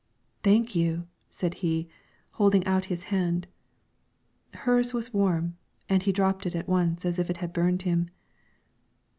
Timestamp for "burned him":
7.53-8.09